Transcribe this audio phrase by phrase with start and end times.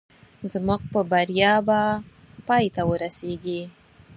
[0.51, 1.79] زموږ په بریا به
[2.47, 3.61] پای ته ورسېږي